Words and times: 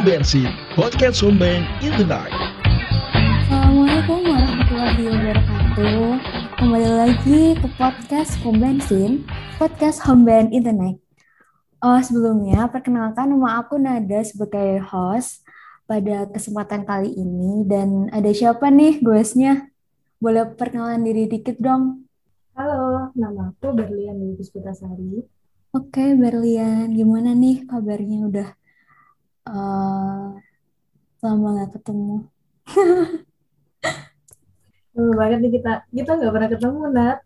Pom 0.00 0.08
Bensin, 0.08 0.48
podcast 0.72 1.20
home 1.20 1.36
band 1.36 1.68
in 1.84 1.92
the 2.00 2.08
night. 2.08 2.32
Assalamualaikum 3.12 4.32
warahmatullahi 4.32 5.02
wabarakatuh. 5.12 6.04
Kembali 6.56 6.88
lagi 6.88 7.40
ke 7.60 7.68
podcast 7.76 8.40
Home 8.40 8.64
Bensin, 8.64 9.28
podcast 9.60 10.00
Home 10.08 10.24
Band 10.24 10.56
in 10.56 10.64
the 10.64 10.72
Night. 10.72 10.96
Oh, 11.84 12.00
sebelumnya, 12.00 12.64
perkenalkan 12.72 13.28
nama 13.28 13.60
aku 13.60 13.76
Nada 13.76 14.24
sebagai 14.24 14.80
host 14.88 15.44
pada 15.84 16.24
kesempatan 16.32 16.88
kali 16.88 17.12
ini. 17.12 17.68
Dan 17.68 18.08
ada 18.08 18.32
siapa 18.32 18.72
nih 18.72 19.04
guestnya? 19.04 19.68
Boleh 20.16 20.48
perkenalan 20.48 21.04
diri 21.04 21.28
dikit 21.28 21.60
dong? 21.60 22.08
Halo, 22.56 23.12
nama 23.12 23.52
aku 23.52 23.76
Berlian 23.76 24.16
Putasari. 24.32 25.28
Oke, 25.76 26.16
Berlian. 26.16 26.88
Gimana 26.88 27.36
nih 27.36 27.68
kabarnya? 27.68 28.24
Udah 28.24 28.48
uh, 29.48 30.36
lama 31.20 31.48
gak 31.60 31.70
ketemu. 31.80 32.16
Lama 34.90 35.12
banget 35.16 35.38
nih 35.40 35.52
kita, 35.60 35.72
kita 35.94 36.10
nggak 36.18 36.32
pernah 36.34 36.50
ketemu, 36.50 36.80
Nat. 36.90 37.18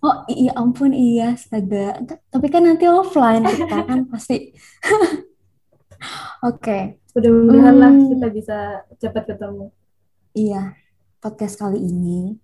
Oh 0.00 0.24
iya 0.32 0.56
ampun 0.56 0.96
iya 0.96 1.36
astaga. 1.36 2.00
Tapi 2.32 2.46
kan 2.48 2.64
nanti 2.64 2.88
offline 2.88 3.44
kita 3.60 3.84
kan 3.84 4.08
pasti. 4.08 4.56
Oke. 6.48 6.96
Mudah-mudahan 7.12 7.74
lah 7.76 7.92
Hmm. 7.92 8.08
kita 8.08 8.26
bisa 8.32 8.58
cepat 8.96 9.28
ketemu. 9.28 9.68
Iya, 10.32 10.72
podcast 11.20 11.58
kali 11.58 11.76
ini 11.82 12.38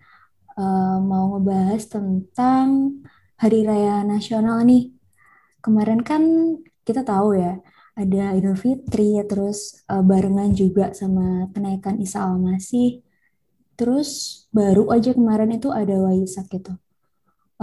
eh, 0.58 0.98
mau 1.00 1.38
ngebahas 1.38 1.83
tentang 1.86 3.00
Hari 3.40 3.64
Raya 3.64 4.02
Nasional 4.05 4.66
nih. 4.66 4.92
Kemarin 5.62 6.02
kan 6.05 6.22
kita 6.84 7.06
tahu 7.06 7.38
ya, 7.38 7.56
ada 8.02 8.22
Idul 8.36 8.56
Fitri, 8.64 9.11
terus 9.30 9.58
eh, 9.92 10.02
barengan 10.11 10.50
juga 10.62 10.84
sama 11.00 11.48
kenaikan 11.55 11.97
Isa 12.05 12.19
Al-Masih. 12.28 13.00
Terus 13.78 14.11
baru 14.58 14.89
aja 14.97 15.11
kemarin 15.19 15.50
itu 15.58 15.69
ada 15.80 15.94
Waisak 16.06 16.47
gitu. 16.55 16.72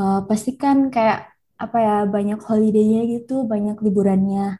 Eh, 0.02 0.20
pasti 0.30 0.52
kan 0.64 0.78
kayak 0.95 1.20
apa 1.64 1.78
ya, 1.88 1.98
banyak 2.16 2.39
holiday-nya 2.48 3.02
gitu, 3.14 3.45
banyak 3.52 3.78
liburannya. 3.86 4.58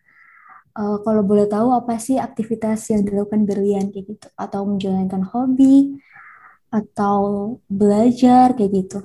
Eh, 0.79 0.97
kalau 1.05 1.23
boleh 1.29 1.45
tahu 1.49 1.69
apa 1.79 1.94
sih 2.01 2.17
aktivitas 2.27 2.79
yang 2.94 3.01
dilakukan 3.07 3.44
Berlian 3.49 3.88
kayak 3.94 4.05
gitu? 4.17 4.27
Atau 4.38 4.61
menjalankan 4.69 5.23
hobi? 5.31 5.97
Atau 6.73 7.17
belajar 7.69 8.57
kayak 8.57 8.71
gitu? 8.73 8.99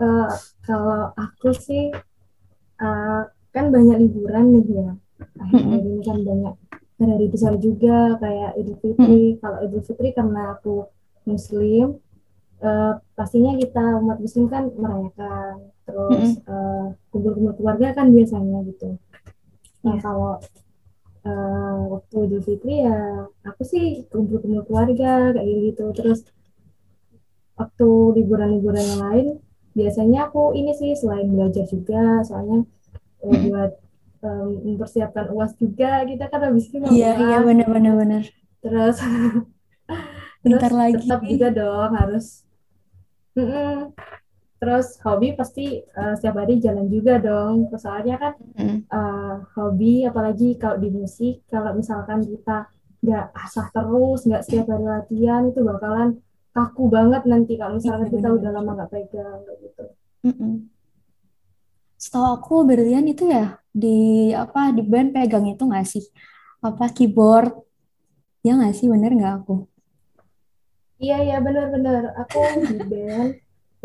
Eh, 0.00 0.28
kalau 0.66 1.00
aku 1.24 1.48
sih, 1.66 1.84
eh, 2.84 3.22
kan 3.54 3.64
banyak 3.74 3.96
liburan 4.02 4.44
nih 4.54 4.66
ya. 4.80 4.90
Akhir-akhir 5.38 5.82
ini 5.86 6.02
kan 6.04 6.18
banyak 6.22 6.54
hari 7.02 7.26
besar 7.26 7.52
juga, 7.58 8.14
kayak 8.22 8.54
Idul 8.62 8.78
Fitri. 8.78 9.24
Kalau 9.42 9.58
Idul 9.64 9.82
Fitri 9.82 10.08
karena 10.14 10.54
aku 10.54 10.86
Muslim, 11.26 11.98
eh, 12.62 12.92
pastinya 13.18 13.52
kita 13.58 13.98
umat 14.02 14.18
Muslim 14.22 14.46
kan 14.46 14.70
merayakan. 14.74 15.54
Terus 15.82 16.38
eh, 16.46 16.86
kumpul-kumpul 17.10 17.54
keluarga 17.58 17.90
kan 17.92 18.10
biasanya 18.14 18.62
gitu. 18.70 18.96
Nah, 19.82 19.98
Iya. 19.98 20.02
kalau 20.02 20.32
eh, 21.26 21.80
waktu 21.90 22.16
Idul 22.26 22.42
Fitri 22.42 22.86
ya 22.86 23.26
aku 23.42 23.62
sih 23.66 24.06
kumpul-kumpul 24.10 24.62
keluarga 24.66 25.34
kayak 25.34 25.74
gitu 25.74 25.84
terus 25.94 26.20
waktu 27.58 27.88
liburan-liburan 28.18 28.82
yang 28.82 29.02
lain 29.02 29.26
biasanya 29.72 30.28
aku 30.28 30.52
ini 30.56 30.72
sih 30.74 30.92
selain 30.98 31.30
belajar 31.32 31.64
juga 31.68 32.20
soalnya 32.26 32.66
eh, 33.22 33.38
buat 33.48 33.72
em, 34.22 34.48
mempersiapkan 34.64 35.26
UAS 35.30 35.52
juga 35.58 36.02
kita 36.02 36.24
kan 36.26 36.40
habis 36.46 36.66
ini 36.70 36.78
mau 36.80 36.90
Iya, 36.90 37.10
iya 37.18 37.36
UAS. 37.38 37.46
benar-benar 37.46 37.94
benar. 37.98 38.22
terus 38.62 38.96
Bentar 40.42 40.70
terus 40.70 40.78
lagi 40.78 40.96
tetap 41.06 41.20
juga 41.22 41.48
dong 41.50 41.90
harus 41.94 42.26
Mm-mm. 43.32 43.94
terus 44.58 44.86
hobi 45.02 45.34
pasti 45.34 45.66
eh, 45.82 46.14
setiap 46.14 46.36
hari 46.38 46.58
jalan 46.58 46.86
juga 46.86 47.18
dong 47.18 47.66
soalnya 47.74 48.16
kan 48.18 48.34
Mm. 48.52 48.78
eh, 48.86 49.34
hobi 49.56 50.04
apalagi 50.04 50.54
kalau 50.56 50.76
di 50.76 50.88
musik 50.90 51.42
kalau 51.48 51.72
misalkan 51.72 52.22
kita 52.22 52.68
nggak 53.02 53.26
asah 53.34 53.66
terus 53.70 54.22
nggak 54.22 54.42
setiap 54.46 54.66
hari 54.70 54.86
latihan 54.86 55.42
itu 55.50 55.60
bakalan 55.62 56.22
kaku 56.52 56.84
banget 56.86 57.22
nanti 57.24 57.56
kalau 57.56 57.80
misalkan 57.80 58.06
Iya, 58.06 58.12
kita 58.12 58.28
benar. 58.28 58.38
udah 58.38 58.50
lama 58.52 58.70
nggak 58.76 58.90
pegang 58.92 59.38
gitu 59.58 59.84
Mm-mm. 60.22 60.52
Setahu 62.02 62.26
aku 62.36 62.54
Berlian 62.68 63.06
itu 63.12 63.24
ya 63.36 63.44
di 63.82 63.96
apa 64.44 64.60
di 64.76 64.82
band 64.90 65.08
pegang 65.14 65.46
itu 65.52 65.62
nggak 65.70 65.86
sih? 65.92 66.04
Apa 66.68 66.84
keyboard? 66.96 67.50
Ya 68.46 68.52
nggak 68.58 68.74
sih, 68.78 68.86
bener 68.92 69.10
nggak 69.18 69.34
aku? 69.42 69.54
iya 71.04 71.16
iya 71.26 71.36
benar-benar 71.46 72.02
aku 72.22 72.38
di 72.68 72.76
band 72.90 73.30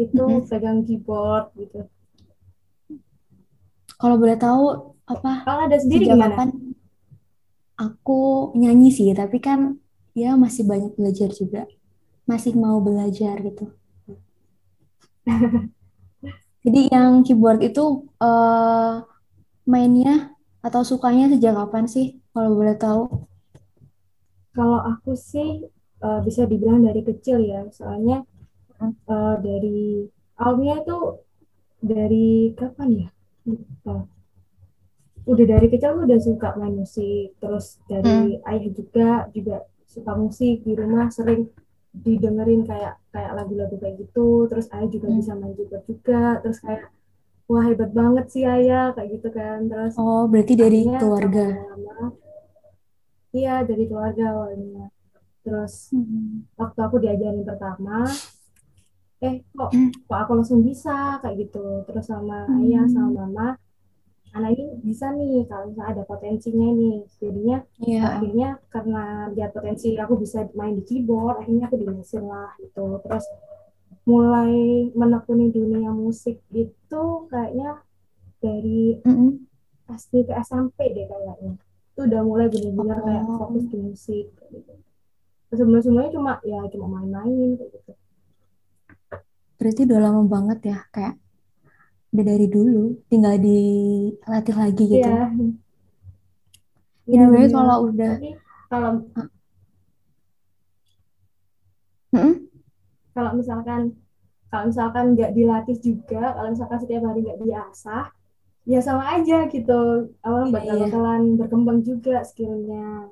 itu 0.04 0.26
pegang 0.50 0.80
keyboard 0.88 1.46
gitu 1.60 1.80
Kalau 4.02 4.16
boleh 4.22 4.38
tahu 4.38 4.64
apa 5.10 5.32
kalau 5.46 5.62
ada 5.66 5.78
sendiri 5.82 6.06
gimana 6.06 6.36
kapan 6.38 6.50
aku 7.86 8.20
nyanyi 8.62 8.90
sih, 8.98 9.10
tapi 9.22 9.38
kan 9.48 9.60
ya 10.22 10.34
masih 10.44 10.64
banyak 10.72 10.92
belajar 10.98 11.30
juga. 11.40 11.62
Masih 12.30 12.54
mau 12.64 12.78
belajar 12.88 13.36
gitu. 13.48 13.66
Jadi 16.66 16.80
yang 16.94 17.12
keyboard 17.26 17.60
itu 17.70 17.84
eh, 18.22 18.94
mainnya 19.72 20.14
atau 20.66 20.82
sukanya 20.90 21.26
sejak 21.32 21.54
kapan 21.58 21.86
sih? 21.94 22.06
Kalau 22.34 22.50
boleh 22.58 22.76
tahu. 22.78 23.02
kalau 24.58 24.80
aku 24.92 25.12
sih 25.30 25.50
eh, 26.06 26.20
bisa 26.28 26.42
dibilang 26.52 26.82
dari 26.88 27.02
kecil 27.10 27.38
ya. 27.52 27.62
Soalnya 27.78 28.18
eh, 28.84 29.36
dari 29.48 29.80
awalnya 30.44 30.76
itu 30.84 30.98
dari 31.92 32.28
kapan 32.60 32.90
ya? 33.06 33.10
Lupa. 33.48 33.96
Udah 35.32 35.46
dari 35.54 35.68
kecil 35.72 35.90
aku 35.94 36.02
udah 36.08 36.20
suka 36.28 36.50
main 36.60 36.76
musik. 36.82 37.36
Terus 37.42 37.66
dari 37.92 38.40
ayah 38.50 38.70
juga 38.80 39.10
juga 39.36 39.58
suka 39.94 40.12
musik 40.24 40.56
di 40.66 40.74
rumah 40.80 41.08
sering 41.18 41.42
didengerin 42.04 42.62
kayak 42.64 42.94
kayak 43.10 43.32
lagu-lagu 43.34 43.76
kayak 43.78 43.96
gitu 43.98 44.46
terus 44.46 44.68
ayah 44.74 44.90
juga 44.90 45.08
Hmm. 45.08 45.18
bisa 45.18 45.32
main 45.34 45.54
keyboard 45.54 45.84
juga 45.86 46.22
terus 46.42 46.60
kayak 46.60 46.90
wah 47.48 47.64
hebat 47.64 47.92
banget 47.92 48.26
sih 48.28 48.44
ayah 48.46 48.92
kayak 48.92 49.10
gitu 49.18 49.30
kan 49.32 49.66
terus 49.66 49.94
Oh, 49.96 50.28
berarti 50.28 50.54
dari 50.54 50.84
akhirnya 50.84 51.00
keluarga. 51.00 51.46
iya 53.32 53.62
dari 53.62 53.84
keluarga 53.86 54.24
awalnya 54.34 54.86
terus 55.44 55.94
Hmm. 55.94 56.44
waktu 56.60 56.80
aku 56.82 56.96
diajarin 57.00 57.46
pertama 57.46 58.04
eh 59.20 59.42
kok 59.50 59.70
Hmm. 59.74 59.90
kok 60.06 60.18
aku 60.18 60.32
langsung 60.38 60.62
bisa 60.62 61.18
kayak 61.22 61.48
gitu 61.48 61.86
terus 61.88 62.06
sama 62.06 62.46
ayah 62.62 62.86
sama 62.86 63.10
Hmm. 63.10 63.18
mama 63.18 63.48
anak 64.38 64.54
ini 64.54 64.66
bisa 64.80 65.10
nih 65.12 65.44
kalau 65.46 65.68
misalnya 65.68 65.92
ada 65.92 66.04
potensinya 66.04 66.70
nih 66.72 66.98
jadinya 67.18 67.58
Iya. 67.80 68.02
akhirnya 68.14 68.50
karena 68.68 69.04
lihat 69.32 69.52
potensi 69.52 69.94
aku 69.96 70.14
bisa 70.16 70.46
main 70.54 70.74
di 70.74 70.84
keyboard 70.84 71.42
akhirnya 71.42 71.66
aku 71.66 71.78
dilesin 71.78 72.24
lah 72.24 72.54
gitu 72.58 73.02
terus 73.02 73.26
mulai 74.04 74.54
menekuni 74.94 75.50
dunia 75.50 75.92
musik 75.92 76.40
itu 76.50 77.04
kayaknya 77.28 77.82
dari 78.38 79.02
Mm-mm. 79.02 79.44
SD 79.90 80.24
ke 80.24 80.34
SMP 80.40 80.92
deh 80.92 81.06
kayaknya 81.06 81.54
itu 81.92 82.00
udah 82.04 82.22
mulai 82.22 82.48
benar-benar 82.48 83.00
kayak 83.02 83.24
Oh. 83.24 83.38
fokus 83.42 83.66
di 83.68 83.78
musik 83.78 84.26
kayak 84.34 84.50
gitu 84.54 84.74
sebelum 85.50 85.80
sebelumnya 85.80 86.12
cuma 86.12 86.32
ya 86.44 86.60
cuma 86.68 86.86
main-main 86.94 87.56
kayak 87.56 87.72
gitu 87.74 87.92
Berarti 89.58 89.82
udah 89.84 90.00
lama 90.00 90.22
banget 90.24 90.60
ya, 90.68 90.78
kayak 90.88 91.18
udah 92.14 92.26
dari 92.32 92.46
dulu, 92.56 92.78
tinggal 93.12 93.36
dilatih 93.46 94.56
lagi 94.62 94.84
gitu. 94.96 95.08
Iya. 95.08 95.58
Iya 97.08 97.24
Anyway, 97.24 97.32
bener. 97.32 97.52
kalau 97.56 97.78
udah, 97.88 98.12
Tapi 98.14 98.28
kalau 98.70 98.92
Mm-mm. 102.14 102.48
kalau 103.16 103.32
misalkan 103.40 103.82
kalau 104.52 104.64
misalkan 104.72 105.06
nggak 105.16 105.32
dilatih 105.38 105.78
juga, 105.88 106.22
kalau 106.36 106.50
misalkan 106.56 106.80
setiap 106.84 107.04
hari 107.08 107.20
nggak 107.26 107.40
diasah, 107.44 108.06
ya 108.72 108.80
sama 108.88 109.04
aja 109.18 109.38
gitu. 109.54 109.80
Awalnya 110.26 110.48
Iya, 110.50 110.56
bakal 110.56 110.76
iya. 110.76 110.86
bakalan 110.86 111.22
berkembang 111.40 111.80
juga 111.90 112.16
skillnya. 112.30 113.10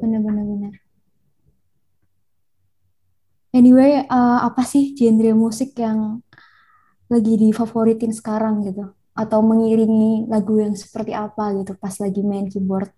bener-bener 0.00 0.44
bener. 0.50 0.74
Anyway, 3.58 3.90
eh, 4.04 4.38
apa 4.48 4.62
sih 4.72 4.92
genre 4.98 5.30
musik 5.44 5.70
yang 5.84 5.98
lagi 7.12 7.32
difavoritin 7.44 8.12
sekarang 8.20 8.54
gitu? 8.68 8.84
Atau 9.22 9.40
mengiringi 9.50 10.12
lagu 10.32 10.54
yang 10.64 10.74
seperti 10.82 11.12
apa 11.24 11.44
gitu 11.58 11.72
pas 11.82 11.94
lagi 12.04 12.20
main 12.30 12.46
keyboard? 12.52 12.90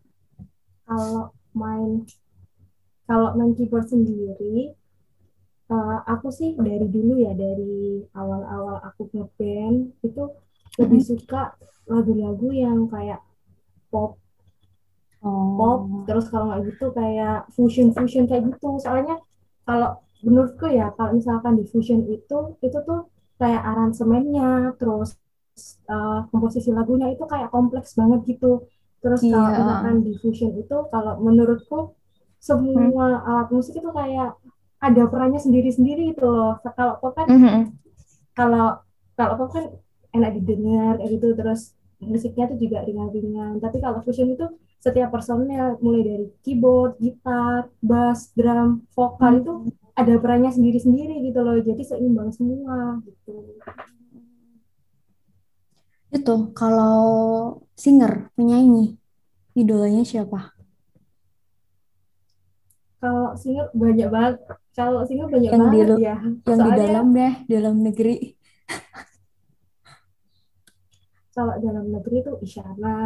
Kalau 0.86 1.22
main 1.60 1.90
kalau 3.08 3.28
main 3.36 3.52
keyboard 3.56 3.86
sendiri, 3.92 4.72
eh, 5.74 5.98
aku 6.12 6.28
sih 6.38 6.50
dari 6.66 6.86
dulu 6.94 7.12
ya 7.26 7.32
dari 7.44 8.04
awal-awal 8.20 8.76
aku 8.88 9.02
ngeband 9.14 9.76
itu 10.06 10.22
lebih 10.80 11.00
Mm-mm. 11.00 11.10
suka 11.10 11.42
lagu-lagu 11.90 12.48
yang 12.64 12.78
kayak 12.92 13.20
pop 13.92 14.12
pop 15.56 15.80
Oh, 15.82 16.06
terus 16.06 16.24
kalau 16.32 16.44
nggak 16.50 16.62
gitu 16.70 16.86
kayak 16.98 17.34
fusion 17.54 17.88
fusion 17.96 18.24
kayak 18.28 18.42
gitu 18.50 18.68
soalnya 18.84 19.14
kalau 19.66 19.90
menurutku 20.24 20.66
ya 20.78 20.86
kalau 20.96 21.10
misalkan 21.18 21.52
di 21.60 21.64
fusion 21.72 22.00
itu 22.16 22.38
itu 22.66 22.78
tuh 22.88 23.00
kayak 23.40 23.62
aransemennya 23.70 24.48
terus 24.80 25.08
uh, 25.94 26.18
komposisi 26.30 26.70
lagunya 26.78 27.06
itu 27.14 27.24
kayak 27.32 27.48
kompleks 27.54 27.90
banget 28.00 28.20
gitu 28.30 28.46
terus 29.02 29.20
kalau 29.32 29.48
iya. 29.50 29.58
misalkan 29.60 29.96
di 30.06 30.12
fusion 30.22 30.52
itu 30.62 30.76
kalau 30.92 31.12
menurutku 31.26 31.78
Hmm. 32.74 32.92
semua 32.92 33.06
alat 33.28 33.48
musik 33.52 33.74
itu 33.80 33.90
kayak 34.00 34.28
ada 34.80 35.02
perannya 35.12 35.40
sendiri-sendiri 35.46 36.00
gitu 36.16 36.24
loh 36.24 36.56
kalau 36.78 36.94
pop 37.00 37.12
kan 37.18 37.28
Mhm. 37.28 37.80
kalau 38.38 38.66
kalau 39.18 39.34
pop 39.38 39.50
kan 39.56 39.64
enak 40.16 40.30
didengar 40.40 40.92
kayak 40.98 41.10
gitu 41.16 41.26
terus 41.38 41.60
musiknya 42.00 42.44
tuh 42.50 42.58
juga 42.64 42.78
ringan-ringan 42.88 43.60
tapi 43.64 43.76
kalau 43.84 44.00
fusion 44.04 44.28
itu 44.34 44.46
setiap 44.80 45.12
personnya 45.12 45.76
mulai 45.84 46.02
dari 46.08 46.26
keyboard, 46.40 46.96
gitar, 47.04 47.68
bass, 47.84 48.32
drum, 48.32 48.68
vokal 48.96 49.32
itu 49.44 49.52
Hmm. 49.52 49.79
Ada 50.00 50.12
perannya 50.22 50.50
sendiri-sendiri 50.56 51.12
gitu 51.26 51.38
loh 51.46 51.56
jadi 51.68 51.82
seimbang 51.90 52.30
semua 52.36 52.76
gitu 53.06 53.32
Itu 56.16 56.32
kalau 56.58 56.94
singer, 57.82 58.12
penyanyi, 58.36 58.78
idolanya 59.60 60.02
siapa? 60.12 60.38
kalau 63.00 63.24
singer 63.42 63.66
banyak 63.82 64.08
banget 64.14 64.34
kalau 64.76 65.00
singer 65.08 65.26
banyak 65.34 65.50
Yang 65.52 65.62
di 65.62 65.64
banget 65.80 65.86
lu- 65.88 66.00
ya 66.06 66.14
yang 66.48 66.60
di 66.66 66.70
dalam 66.80 67.06
deh, 67.16 67.32
dalam 67.52 67.74
negeri. 67.86 68.14
kalau 71.34 71.54
dalam 71.64 71.86
negeri 71.94 72.16
tuh 72.26 72.36
Isyana 72.46 72.96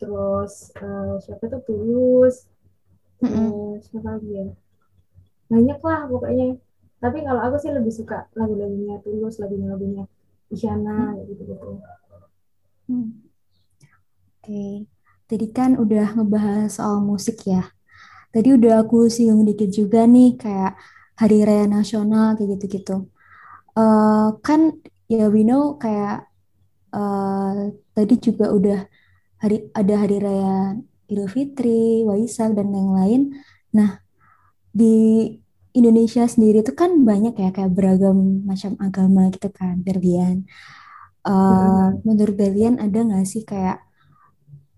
terus 0.00 0.52
eh, 0.84 1.14
siapa 1.24 1.44
tuh 1.52 1.60
Tulus 1.66 2.36
Mm-mm. 3.22 3.28
terus 3.28 3.80
siapa 3.88 4.08
lagi 4.16 4.30
ya 4.40 4.46
banyak 5.50 5.78
lah 5.82 6.00
pokoknya 6.06 6.46
tapi 7.00 7.18
kalau 7.26 7.40
aku 7.42 7.56
sih 7.58 7.72
lebih 7.72 7.92
suka 7.92 8.28
lagu-lagunya 8.38 9.00
Tulus 9.02 9.40
lagunya-lagunya 9.42 10.04
Isyana 10.52 11.18
gitu 11.26 11.42
gitu 11.44 11.80
Hmm. 12.90 13.22
Oke, 14.42 14.90
tadi 15.30 15.46
kan 15.54 15.78
udah 15.78 16.18
ngebahas 16.18 16.74
soal 16.74 16.98
musik 16.98 17.46
ya. 17.46 17.70
Tadi 18.34 18.58
udah 18.58 18.82
aku 18.82 19.06
singgung 19.06 19.46
dikit 19.46 19.70
juga 19.70 20.10
nih, 20.10 20.34
kayak 20.34 20.74
Hari 21.22 21.38
Raya 21.46 21.70
Nasional 21.70 22.34
kayak 22.34 22.58
gitu-gitu. 22.58 23.06
Eh, 23.78 24.28
kan 24.42 24.60
ya 25.06 25.30
we 25.30 25.46
know 25.46 25.78
kayak 25.78 26.26
eh, 26.90 27.70
tadi 27.94 28.14
juga 28.18 28.50
udah 28.50 28.80
hari 29.38 29.70
ada 29.70 29.94
Hari 30.02 30.16
Raya 30.18 30.54
Idul 31.10 31.30
Fitri, 31.30 32.02
Waisak 32.06 32.58
dan 32.58 32.74
lain-lain. 32.74 33.38
Nah, 33.74 34.02
di 34.70 34.94
Indonesia 35.70 36.26
sendiri 36.26 36.66
itu 36.66 36.74
kan 36.74 37.06
banyak 37.06 37.34
ya 37.38 37.50
kayak 37.54 37.70
beragam 37.70 38.42
macam 38.42 38.74
agama 38.82 39.30
gitu 39.30 39.48
kan, 39.54 39.78
Berlian. 39.86 40.46
Eh, 41.20 41.86
menurut 42.02 42.34
Berlian 42.34 42.80
ada 42.80 42.98
nggak 43.04 43.26
sih 43.28 43.44
kayak 43.46 43.78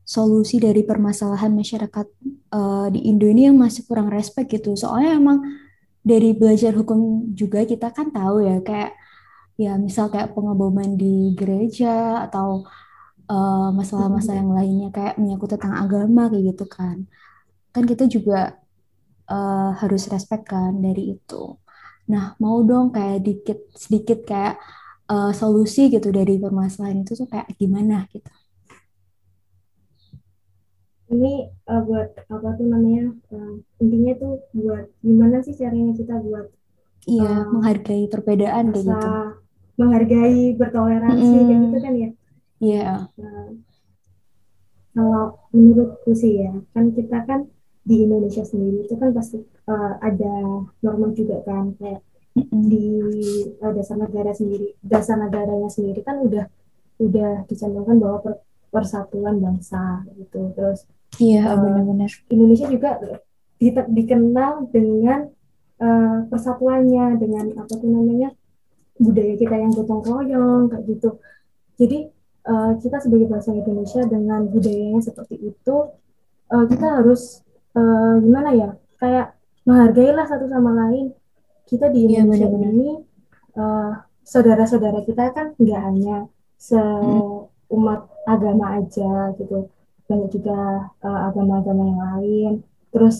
solusi 0.02 0.58
dari 0.60 0.82
permasalahan 0.84 1.52
masyarakat 1.54 2.06
eh, 2.52 2.86
di 2.92 3.00
Indo 3.08 3.24
ini 3.30 3.48
yang 3.48 3.56
masih 3.56 3.88
kurang 3.88 4.12
respect 4.12 4.52
gitu? 4.52 4.76
Soalnya 4.76 5.16
emang 5.16 5.38
dari 6.02 6.34
belajar 6.36 6.74
hukum 6.76 7.30
juga 7.32 7.62
kita 7.64 7.94
kan 7.94 8.10
tahu 8.10 8.42
ya 8.42 8.58
kayak 8.60 8.92
ya 9.54 9.78
misal 9.78 10.10
kayak 10.10 10.34
pengeboman 10.34 10.98
di 10.98 11.32
gereja 11.38 12.26
atau 12.28 12.68
eh, 13.32 13.68
masalah-masalah 13.72 14.36
yang 14.42 14.52
lainnya 14.52 14.88
kayak 14.92 15.14
menyangkut 15.16 15.56
tentang 15.56 15.74
agama 15.78 16.28
kayak 16.28 16.52
gitu 16.52 16.64
kan. 16.68 17.08
Kan 17.72 17.84
kita 17.88 18.04
juga 18.10 18.61
eh, 19.32 19.68
harus 19.80 20.02
respect 20.12 20.42
kan 20.52 20.72
dari 20.84 21.02
itu. 21.14 21.34
Nah, 22.12 22.24
mau 22.42 22.56
dong 22.68 22.86
kayak 22.96 23.18
dikit 23.26 23.58
sedikit 23.84 24.18
kayak 24.30 24.54
eh, 25.12 25.30
solusi 25.40 25.80
gitu 25.94 26.08
dari 26.18 26.32
permasalahan 26.44 26.98
itu 27.04 27.12
tuh 27.20 27.28
kayak 27.32 27.48
gimana 27.60 27.94
gitu. 28.14 28.30
ini 31.14 31.32
eh, 31.72 31.80
buat 31.88 32.08
apa 32.34 32.48
tuh 32.58 32.66
namanya 32.72 33.04
eh, 33.34 33.52
intinya 33.82 34.12
tuh 34.22 34.32
buat 34.60 34.84
gimana 35.06 35.36
sih 35.46 35.54
caranya 35.60 35.92
kita 36.00 36.14
buat 36.26 36.46
Iya, 37.12 37.30
eh, 37.32 37.42
menghargai 37.52 38.04
perbedaan 38.12 38.66
kayak 38.72 38.86
gitu. 38.90 39.06
menghargai 39.80 40.40
bertoleransi 40.60 41.36
kayak 41.48 41.60
gitu 41.64 41.76
kan 41.84 41.94
ya 42.02 42.10
Iya. 42.60 43.10
Nah, 43.20 43.46
kalau 44.94 45.24
menurutku 45.56 46.10
sih 46.20 46.32
ya 46.44 46.50
kan 46.72 46.84
kita 46.96 47.16
kan 47.28 47.40
di 47.82 48.06
Indonesia 48.06 48.42
sendiri. 48.46 48.86
Itu 48.86 48.94
kan 48.98 49.10
pasti 49.14 49.42
eh, 49.42 49.92
ada 50.00 50.34
norma 50.82 51.06
juga 51.12 51.42
kan 51.42 51.74
kayak 51.78 52.00
di 52.48 52.86
eh, 53.60 53.72
dasar 53.76 54.00
negara 54.00 54.32
sendiri 54.32 54.72
dasar 54.80 55.20
negaranya 55.20 55.68
sendiri 55.68 56.00
kan 56.00 56.22
udah 56.24 56.48
udah 57.02 57.44
dicantumkan 57.44 57.98
bahwa 58.00 58.18
per- 58.24 58.42
persatuan 58.72 59.36
bangsa 59.42 60.06
gitu. 60.16 60.54
Terus 60.56 60.88
Iya, 61.20 61.44
eh, 61.44 61.56
benar-benar. 61.60 62.10
Indonesia 62.32 62.66
juga 62.72 62.90
di- 63.60 63.88
dikenal 64.00 64.72
dengan 64.72 65.28
eh, 65.82 66.18
persatuannya 66.30 67.18
dengan 67.18 67.46
apa 67.58 67.72
tuh 67.74 67.90
namanya 67.90 68.30
budaya 68.96 69.34
kita 69.34 69.56
yang 69.58 69.72
gotong 69.74 70.02
royong 70.06 70.70
kayak 70.70 70.84
gitu. 70.88 71.10
Jadi 71.76 71.98
eh, 72.48 72.72
kita 72.80 72.96
sebagai 73.02 73.26
bangsa 73.28 73.50
Indonesia 73.52 74.02
dengan 74.06 74.46
budayanya 74.48 75.02
seperti 75.02 75.36
itu 75.42 75.76
eh, 76.48 76.64
kita 76.70 77.02
harus 77.02 77.42
eh, 77.78 78.12
gimana 78.24 78.48
ya? 78.60 78.68
Kayak 79.00 79.26
menghargailah 79.66 80.26
satu 80.28 80.46
sama 80.48 80.70
lain. 80.80 81.06
Kita 81.68 81.86
di 81.94 81.98
Iya, 82.08 82.22
Indonesia 82.22 82.46
benar-benar. 82.50 82.72
ini 82.72 82.88
eh, 83.60 83.90
saudara-saudara 84.32 85.00
kita 85.08 85.22
kan 85.36 85.46
nggak 85.58 85.80
hanya 85.86 86.16
seumat 86.56 88.00
agama 88.28 88.64
aja 88.78 89.32
gitu. 89.38 89.68
Banyak 90.08 90.28
juga 90.34 90.56
eh, 91.06 91.20
agama-agama 91.28 91.82
yang 91.90 92.00
lain. 92.00 92.52
Terus 92.92 93.16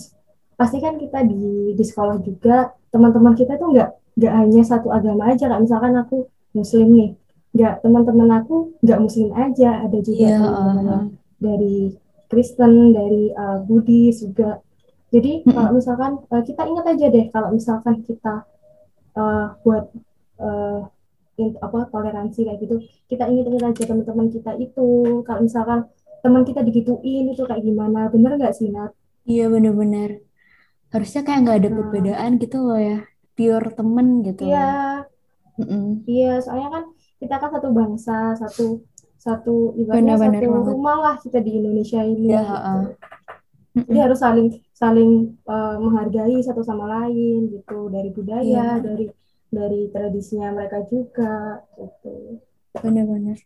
pasti 0.59 0.77
kan 0.85 0.95
kita 1.01 1.25
di 1.25 1.73
di 1.77 1.83
sekolah 1.83 2.17
juga 2.21 2.71
teman-teman 2.93 3.33
kita 3.33 3.57
tuh 3.57 3.73
nggak 3.73 3.89
nggak 4.19 4.33
hanya 4.39 4.61
satu 4.71 4.87
agama 4.93 5.23
aja. 5.31 5.43
Kayak 5.49 5.63
misalkan 5.65 5.93
aku 5.97 6.15
muslim 6.53 6.87
nih 6.93 7.09
nggak 7.53 7.73
teman-teman 7.85 8.29
aku 8.41 8.55
nggak 8.83 8.99
muslim 9.01 9.29
aja. 9.33 9.69
Ada 9.85 9.97
juga 10.07 10.25
Iya, 10.29 10.37
teman-teman 10.37 10.85
yang 10.85 10.87
uh-huh. 10.87 11.03
dari 11.41 11.75
Kristen 12.33 12.73
dari 12.97 13.29
uh, 13.33 13.59
Buddhis 13.67 14.25
juga 14.25 14.59
jadi 15.13 15.45
Mm-mm. 15.45 15.55
kalau 15.55 15.71
misalkan 15.77 16.11
uh, 16.33 16.43
kita 16.43 16.61
ingat 16.65 16.85
aja 16.93 17.05
deh 17.15 17.25
kalau 17.33 17.49
misalkan 17.57 17.95
kita 18.07 18.43
uh, 19.17 19.45
buat 19.63 19.85
uh, 20.41 20.79
in- 21.41 21.59
apa 21.65 21.79
toleransi 21.93 22.39
kayak 22.47 22.59
gitu 22.63 22.75
kita 23.11 23.23
ingat-ingat 23.31 23.63
aja 23.73 23.83
teman-teman 23.89 24.27
kita 24.35 24.51
itu 24.65 24.87
kalau 25.27 25.41
misalkan 25.47 25.79
teman 26.23 26.43
kita 26.49 26.61
digituin 26.67 27.25
itu 27.33 27.43
kayak 27.49 27.63
gimana 27.67 28.07
bener 28.13 28.31
nggak 28.39 28.55
sih 28.57 28.69
Nat? 28.75 28.91
Iya, 29.31 29.43
benar-benar. 29.53 30.09
Harusnya 30.93 31.21
kayak 31.25 31.39
nggak 31.43 31.57
ada 31.59 31.69
Nah, 31.69 31.77
perbedaan 31.77 32.31
gitu 32.43 32.57
loh 32.67 32.79
ya. 32.89 32.95
Pure 33.35 33.67
temen 33.77 34.07
gitu 34.27 34.43
iya 34.43 34.57
loh. 34.57 34.67
Mm-mm. 35.59 35.83
Iya, 36.09 36.25
soalnya 36.43 36.67
kan 36.75 36.83
kita 37.21 37.33
kan 37.41 37.49
satu 37.55 37.69
bangsa, 37.79 38.11
satu 38.41 38.61
satu 39.25 39.51
ibaratnya 39.81 40.15
Benar-benar 40.15 40.41
satu 40.41 40.45
banget. 40.53 40.67
rumah 40.73 40.97
lah 41.05 41.15
kita 41.23 41.37
di 41.45 41.51
Indonesia 41.59 42.01
ini 42.13 42.27
Iya, 42.29 42.41
gitu. 42.51 42.53
uh-uh. 42.55 42.79
Jadi 43.87 43.99
harus 44.05 44.19
saling 44.25 44.47
saling 44.81 45.11
eh, 45.53 45.75
menghargai 45.83 46.37
satu 46.47 46.61
sama 46.69 46.85
lain 46.95 47.39
gitu 47.53 47.77
dari 47.95 48.09
budaya, 48.17 48.63
Iya, 48.77 48.83
dari 48.85 49.05
dari 49.57 49.79
tradisinya 49.93 50.47
mereka 50.57 50.77
juga 50.91 51.61
gitu. 51.79 52.09
benar-benar. 52.83 53.37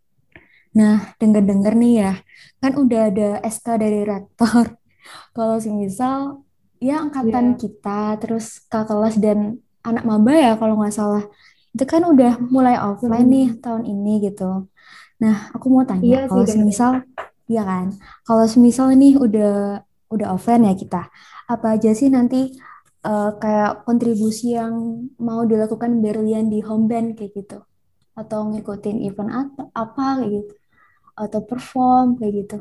Nah, 0.79 0.96
denger-denger 1.19 1.74
nih 1.81 1.93
ya, 2.03 2.12
kan 2.62 2.72
udah 2.84 3.01
ada 3.10 3.27
SK 3.55 3.67
dari 3.84 4.00
rektor. 4.12 4.65
Kalau 5.36 5.57
semisal 5.65 6.43
ya 6.84 6.93
angkatan 7.05 7.46
Iya, 7.48 7.60
kita, 7.62 8.17
terus 8.22 8.46
kakak 8.72 8.88
kelas 8.91 9.15
dan 9.25 9.39
anak 9.88 10.03
maba 10.10 10.31
ya 10.36 10.51
kalau 10.60 10.75
nggak 10.79 10.93
salah, 11.00 11.24
itu 11.74 11.84
kan 11.88 12.03
udah 12.13 12.31
mulai 12.55 12.75
offline 12.77 13.27
nih 13.34 13.48
Mm-mm. 13.48 13.62
tahun 13.63 13.84
ini 13.91 14.12
gitu. 14.29 14.67
Nah, 15.24 15.50
aku 15.55 15.65
mau 15.74 15.83
Iya 16.05 16.17
tanya, 16.17 16.17
sih 16.31 16.41
kalau 16.41 16.45
semisal, 16.53 16.91
ya 17.50 17.62
kan, 17.65 17.88
kalau 18.27 18.45
semisal 18.53 18.88
nih 19.01 19.13
udah 19.25 19.81
udah 20.13 20.27
offline 20.36 20.63
ya 20.69 20.74
kita, 20.77 21.01
apa 21.53 21.65
aja 21.75 21.89
sih 22.00 22.09
nanti 22.13 22.53
eh, 23.07 23.29
kayak 23.41 23.69
kontribusi 23.88 24.45
yang 24.59 24.74
mau 25.27 25.41
dilakukan 25.51 25.91
Berlian 26.03 26.45
di 26.53 26.59
home 26.67 26.86
band 26.91 27.07
kayak 27.17 27.31
gitu, 27.39 27.57
atau 28.19 28.39
ngikutin 28.51 28.97
event 29.07 29.31
apa, 29.41 29.62
apa 29.83 30.03
kayak 30.21 30.31
gitu, 30.38 30.53
atau 31.24 31.39
perform 31.50 32.07
kayak 32.19 32.33
gitu. 32.45 32.57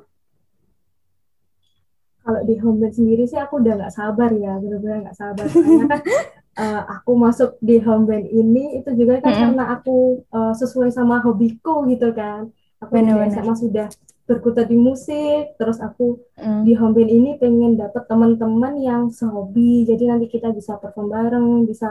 Kalau 2.24 2.40
di 2.48 2.54
home 2.62 2.78
band 2.82 2.94
sendiri 2.98 3.22
sih 3.30 3.38
aku 3.44 3.54
udah 3.62 3.72
nggak 3.78 3.94
sabar 3.98 4.30
ya, 4.44 4.52
benar-benar 4.62 4.98
nggak 5.04 5.18
sabar. 5.22 5.46
Kan 5.88 6.00
eh, 6.60 6.82
aku 6.94 7.10
masuk 7.24 7.50
di 7.60 7.74
home 7.84 8.04
band 8.08 8.26
ini 8.28 8.80
itu 8.80 8.90
juga 9.00 9.20
kan 9.24 9.32
Mm-mm. 9.32 9.40
karena 9.42 9.64
aku 9.74 9.96
eh, 10.36 10.52
sesuai 10.60 10.90
sama 10.98 11.16
hobiku 11.24 11.84
gitu 11.90 12.06
kan. 12.16 12.48
Aku 12.82 12.92
dari 12.92 13.04
Bener-bener. 13.08 13.32
SMA 13.32 13.54
sudah 13.56 13.86
berkutat 14.28 14.66
di 14.66 14.76
musik 14.76 15.54
terus 15.58 15.78
aku 15.78 16.18
Mm. 16.36 16.62
di 16.66 16.72
home 16.76 16.94
band 16.96 17.10
ini 17.10 17.30
pengen 17.40 17.72
dapet 17.80 18.02
teman-teman 18.10 18.74
yang 18.88 19.02
sehobi 19.08 19.86
jadi 19.88 20.02
nanti 20.12 20.26
kita 20.28 20.48
bisa 20.52 20.76
perform 20.82 21.08
bareng 21.14 21.46
bisa 21.64 21.88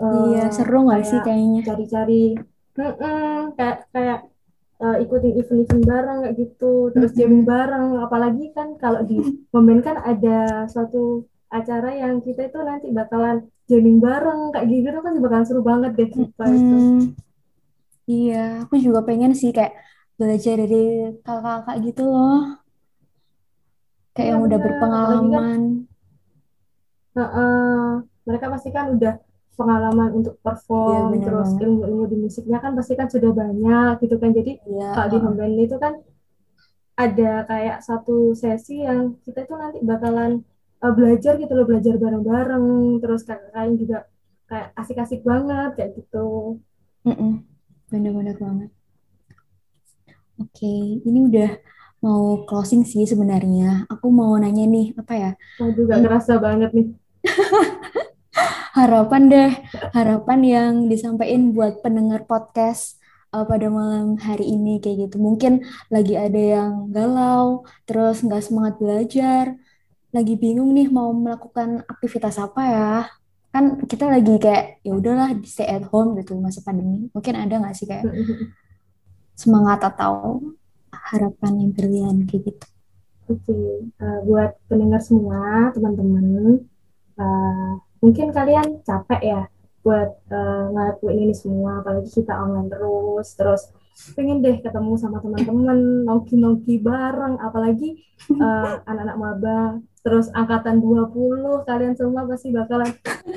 eh, 0.00 0.04
Iya, 0.34 0.42
seru 0.56 0.78
nggak 0.86 1.02
sih 1.08 1.18
kayak 1.18 1.26
kayaknya? 1.26 1.60
cari-cari 1.66 2.22
Mm-mm, 2.78 3.54
kayak 3.58 3.78
kayak 3.94 4.18
eh, 4.82 4.96
ikutin 5.04 5.32
event-event 5.40 5.84
bareng 5.90 6.18
kayak 6.24 6.36
gitu 6.42 6.72
terus 6.94 7.10
jamming 7.18 7.44
bareng 7.52 7.86
apalagi 8.04 8.44
kan 8.56 8.68
kalau 8.82 9.00
di 9.10 9.16
home 9.52 9.66
band 9.68 9.82
kan 9.88 9.96
ada 10.10 10.36
suatu 10.72 11.26
acara 11.50 11.88
yang 12.02 12.14
kita 12.26 12.40
itu 12.48 12.58
nanti 12.62 12.86
bakalan 12.92 13.36
jamming 13.68 13.98
bareng 14.06 14.40
kayak 14.52 14.66
gitu 14.72 14.86
itu 14.92 15.00
kan 15.06 15.14
bakalan 15.24 15.46
seru 15.48 15.60
banget 15.70 15.90
deh 15.98 16.08
itu 16.08 16.20
Mm. 16.44 17.14
Iya, 18.12 18.34
aku 18.64 18.74
juga 18.84 19.00
pengen 19.08 19.32
sih 19.40 19.50
kayak 19.56 19.72
belajar 20.18 20.54
dari 20.62 20.76
kakak-kakak 21.24 21.76
gitu 21.86 22.02
loh. 22.12 22.38
Kayak 24.14 24.26
iya 24.26 24.32
yang 24.32 24.40
udah 24.46 24.58
benar 24.60 24.70
apalagi 24.96 25.28
kan 25.34 25.44
berpengalaman. 25.44 25.60
Heeh. 27.16 27.88
mereka 28.28 28.46
pasti 28.52 28.68
kan 28.76 28.86
udah 28.96 29.14
pengalaman 29.58 30.10
untuk 30.18 30.34
Iya, 30.38 30.44
perform, 30.44 31.02
bener 31.12 31.26
terus 31.26 31.48
ilmu-ilmu 31.62 32.04
di 32.12 32.16
musiknya 32.24 32.58
kan 32.64 32.72
pasti 32.78 32.92
kan 33.00 33.08
sudah 33.14 33.30
banyak 33.40 33.92
gitu 34.04 34.14
kan. 34.22 34.30
Jadi 34.38 34.52
Iya, 34.68 34.84
kalau 34.94 35.08
di 35.12 35.18
home 35.22 35.36
band 35.40 35.54
itu 35.66 35.76
kan 35.84 35.94
ada 37.04 37.30
kayak 37.50 37.78
satu 37.88 38.34
sesi 38.42 38.82
yang 38.86 39.14
kita 39.24 39.46
itu 39.46 39.54
nanti 39.54 39.78
bakalan 39.90 40.32
eh, 40.84 40.92
belajar 40.98 41.32
gitu 41.42 41.52
loh, 41.56 41.66
belajar 41.70 41.94
bareng-bareng, 42.02 42.66
terus 43.02 43.20
kakak 43.28 43.52
lain 43.56 43.74
juga 43.82 43.96
kayak 44.48 44.68
asik-asik 44.80 45.20
banget 45.30 45.70
kayak 45.76 45.90
gitu. 45.98 46.18
Mm-mm. 47.06 47.32
Bener-bener 47.90 48.36
banget. 48.44 48.70
Oke, 50.42 50.66
ini 51.08 51.18
udah 51.28 51.50
mau 52.04 52.22
closing 52.48 52.82
sih 52.86 53.04
sebenarnya. 53.12 53.86
Aku 53.92 54.06
mau 54.18 54.32
nanya 54.42 54.64
nih, 54.74 54.86
apa 55.00 55.12
ya? 55.22 55.30
Waduh, 55.60 55.84
gak 55.90 56.00
Hmm, 56.00 56.04
kerasa 56.04 56.32
banget 56.44 56.70
nih. 56.76 56.86
harapan 58.78 59.22
deh, 59.32 59.50
harapan 59.96 60.40
yang 60.54 60.72
disampaikan 60.92 61.50
buat 61.56 61.82
pendengar 61.84 62.24
podcast 62.30 63.00
uh, 63.34 63.44
pada 63.48 63.66
malam 63.72 64.16
hari 64.20 64.46
ini 64.54 64.78
kayak 64.82 65.08
gitu. 65.08 65.16
Mungkin 65.18 65.66
lagi 65.94 66.14
ada 66.14 66.38
yang 66.38 66.72
galau, 66.94 67.66
terus 67.88 68.22
nggak 68.24 68.42
semangat 68.46 68.74
belajar, 68.82 69.44
lagi 70.08 70.34
bingung 70.40 70.72
nih 70.72 70.88
mau 70.88 71.12
melakukan 71.12 71.84
aktivitas 71.84 72.40
apa 72.40 72.62
ya. 72.64 72.92
Kan 73.48 73.80
kita 73.88 74.08
lagi 74.08 74.36
kayak 74.40 74.84
ya 74.84 74.92
udahlah 74.96 75.32
stay 75.44 75.68
at 75.68 75.84
home 75.88 76.16
gitu 76.20 76.36
masa 76.36 76.60
pandemi. 76.64 77.08
Mungkin 77.12 77.34
ada 77.36 77.54
nggak 77.60 77.74
sih 77.76 77.86
kayak 77.88 78.04
semangat 79.40 79.84
atau 79.84 80.40
harapan 80.90 81.52
yang 81.62 81.70
berlian 81.72 82.16
kayak 82.28 82.52
gitu. 82.52 82.66
Oke, 83.28 83.52
eh, 83.84 84.18
buat 84.24 84.56
pendengar 84.72 85.04
semua, 85.04 85.68
teman-teman, 85.76 86.64
eh, 87.20 87.72
mungkin 88.00 88.32
kalian 88.32 88.80
capek 88.80 89.20
ya 89.20 89.42
buat 89.84 90.16
eh, 90.32 90.64
ngelakuin 90.72 91.28
ini 91.28 91.34
semua, 91.36 91.84
apalagi 91.84 92.08
kita 92.08 92.32
online 92.32 92.72
terus, 92.72 93.28
terus 93.36 93.62
pengen 94.16 94.40
deh 94.40 94.56
ketemu 94.64 94.96
sama 94.96 95.20
teman-teman, 95.20 96.08
nongki-nongki 96.08 96.80
bareng, 96.80 97.36
apalagi 97.36 98.00
anak-anak 98.88 99.16
maba, 99.20 99.60
terus 100.08 100.32
angkatan 100.32 100.80
20, 100.80 101.68
kalian 101.68 101.92
semua 101.92 102.24
pasti 102.24 102.48
bakalan, 102.48 102.88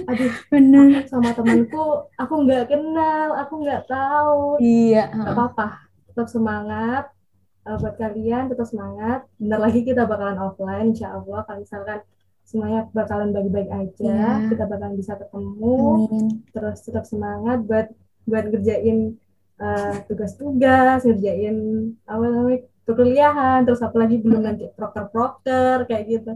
aduh, 0.08 0.32
Bener. 0.48 1.04
aku 1.04 1.12
sama 1.12 1.36
temanku, 1.36 2.08
aku 2.16 2.34
nggak 2.48 2.72
kenal, 2.72 3.36
aku 3.36 3.54
nggak 3.60 3.84
tahu, 3.92 4.56
Iya. 4.63 5.12
nggak 5.12 5.36
apa-apa, 5.36 5.68
tetap 6.08 6.32
semangat, 6.32 7.12
uh, 7.68 7.75
buat 7.75 8.00
kalian 8.00 8.48
tetap 8.48 8.72
semangat. 8.72 9.28
Bentar 9.36 9.60
lagi 9.60 9.84
kita 9.84 10.08
bakalan 10.08 10.40
offline, 10.40 10.96
insya 10.96 11.12
Allah. 11.12 11.44
Kalau 11.44 11.60
misalkan 11.60 12.00
semuanya 12.48 12.88
bakalan 12.96 13.36
baik-baik 13.36 13.68
aja, 13.68 14.16
Iya. 14.40 14.48
kita 14.48 14.63
bakalan 14.63 14.96
bisa 14.96 15.20
ketemu. 15.20 15.75
Amin. 16.08 16.25
Terus 16.56 16.78
tetap 16.88 17.04
semangat 17.04 17.68
buat 17.68 17.92
buat 18.24 18.48
ngerjain 18.48 19.20
uh, 19.60 19.96
tugas-tugas, 20.08 21.04
ngerjain 21.04 21.56
namanya 22.08 22.63
perkuliahan, 22.88 23.68
terus 23.68 23.84
apalagi 23.84 24.24
belum 24.24 24.42
nanti 24.48 24.72
proker-proker 24.72 25.84
kayak 25.86 26.04
gitu. 26.08 26.32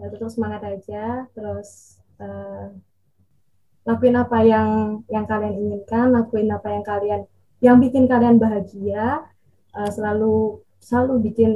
Nah, 0.00 0.08
tetap 0.08 0.32
semangat 0.32 0.64
aja. 0.64 1.28
Terus 1.36 2.00
uh, 2.16 2.72
lakuin 3.84 4.16
apa 4.16 4.38
yang 4.40 5.00
yang 5.12 5.28
kalian 5.28 5.60
inginkan, 5.60 6.08
lakuin 6.16 6.48
apa 6.48 6.68
yang 6.72 6.84
kalian 6.84 7.20
yang 7.60 7.76
bikin 7.76 8.08
kalian 8.08 8.40
bahagia 8.40 9.28
uh, 9.76 9.90
selalu 9.92 10.64
selalu 10.80 11.28
bikin 11.28 11.52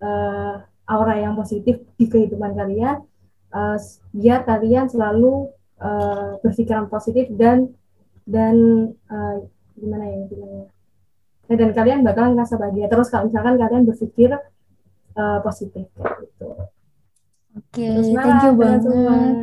uh, 0.00 0.64
aura 0.88 1.20
yang 1.20 1.36
positif 1.36 1.84
di 2.00 2.08
kehidupan 2.08 2.56
kalian 2.56 3.04
uh, 3.52 3.76
biar 4.16 4.48
kalian 4.48 4.88
selalu 4.88 5.52
uh, 5.78 6.40
berpikiran 6.40 6.88
positif 6.88 7.28
dan 7.36 7.70
dan 8.24 8.56
uh, 9.12 9.44
gimana 9.76 10.04
ya 10.08 10.20
gimana 10.26 10.54
ya 11.52 11.54
dan 11.60 11.70
kalian 11.76 12.00
bakal 12.00 12.32
ngerasa 12.32 12.56
bahagia 12.56 12.88
terus 12.88 13.12
kalau 13.12 13.28
misalkan 13.28 13.60
kalian 13.60 13.84
berpikir 13.84 14.30
uh, 15.20 15.38
positif 15.44 15.84
kayak 15.92 16.16
gitu 16.24 16.31
Oke, 17.72 17.80
terus 17.88 18.08
thank 18.12 18.42
you 18.44 18.52
kalian 18.52 18.80
semua 18.84 19.04
banget. 19.08 19.34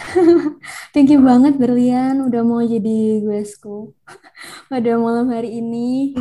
Thank 0.96 1.12
you 1.12 1.20
banget 1.20 1.60
Berlian 1.60 2.24
udah 2.24 2.40
mau 2.40 2.64
jadi 2.64 3.20
guestku 3.20 3.92
pada 4.72 4.96
malam 4.96 5.28
hari 5.28 5.60
ini. 5.60 6.16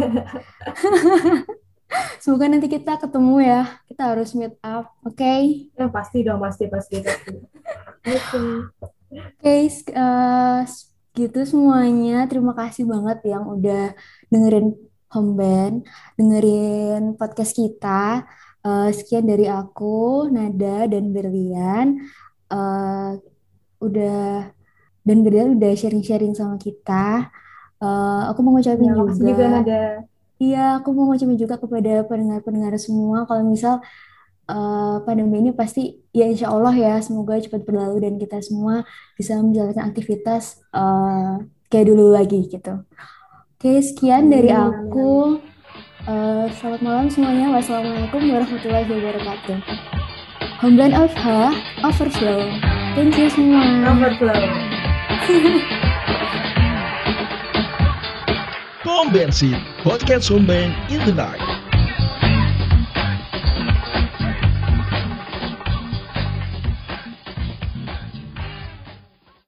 Semoga 2.22 2.52
nanti 2.52 2.68
kita 2.68 3.00
ketemu 3.00 3.40
ya. 3.40 3.62
Kita 3.88 4.12
harus 4.12 4.36
meet 4.36 4.60
up, 4.62 4.92
oke? 5.02 5.34
ya 5.74 5.88
pasti 5.88 6.22
dong 6.22 6.44
pasti 6.44 6.68
pasti 6.68 7.00
pasti 7.00 7.34
oke 8.04 8.44
Oke, 9.10 9.50
eh, 9.50 10.60
s- 10.68 10.92
gitu 11.16 11.40
semuanya. 11.48 12.28
Terima 12.28 12.54
kasih 12.54 12.84
banget 12.84 13.26
yang 13.26 13.48
udah 13.48 13.96
dengerin 14.30 14.76
Home 15.16 15.34
Band, 15.34 15.76
dengerin 16.14 17.16
podcast 17.18 17.58
kita. 17.58 18.28
Eh, 18.70 18.90
sekian 18.94 19.26
dari 19.26 19.46
aku, 19.50 20.30
Nada 20.30 20.86
dan 20.86 21.10
Berlian. 21.16 21.88
Eh, 22.50 23.12
udah 23.82 24.52
dan 25.08 25.18
Berlian 25.26 25.58
udah 25.58 25.72
sharing-sharing 25.74 26.38
sama 26.38 26.62
kita. 26.62 27.34
Eh, 27.82 28.22
aku 28.30 28.40
mau 28.46 28.54
ngucapin 28.54 28.92
ya 28.92 28.96
juga 29.00 29.14
juga, 29.16 29.46
Nada 29.50 29.84
iya, 30.40 30.80
aku 30.80 30.96
mau 30.96 31.12
ngucapin 31.12 31.36
juga 31.36 31.56
kepada 31.60 32.04
pendengar-pendengar 32.08 32.74
semua. 32.80 33.28
Kalau 33.28 33.44
misal 33.44 33.84
eh, 34.50 34.98
pandemi 35.06 35.36
ini 35.44 35.52
pasti 35.56 36.00
ya 36.16 36.26
insya 36.30 36.52
Allah 36.54 36.74
ya 36.74 36.94
semoga 37.04 37.38
cepat 37.40 37.64
berlalu 37.68 37.98
dan 38.06 38.14
kita 38.22 38.38
semua 38.42 38.88
bisa 39.20 39.38
menjalankan 39.40 39.84
aktivitas 39.90 40.64
eh, 40.74 41.34
kayak 41.70 41.86
dulu 41.90 42.12
lagi 42.14 42.46
gitu. 42.50 42.84
Oke, 43.60 43.84
sekian 43.84 44.32
dari 44.32 44.56
aku. 44.56 45.44
Eh, 46.08 46.46
selamat 46.56 46.80
malam 46.80 47.06
semuanya. 47.12 47.52
Wassalamualaikum 47.60 48.24
warahmatullahi 48.32 48.88
wabarakatuh. 48.88 49.58
Homeland 50.64 50.96
of 50.96 51.12
Ha, 51.12 51.52
Overflow. 51.84 52.48
Thank 52.96 53.20
you 53.20 53.28
semua. 53.28 53.64
overflow 53.84 54.40
Pom 58.84 59.12
Bensin, 59.12 59.60
podcast 59.84 60.32
Home 60.32 60.48
Band 60.48 60.72
in 60.88 61.04
the 61.04 61.12
Night. 61.16 61.49